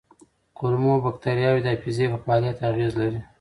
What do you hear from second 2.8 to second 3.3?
لري.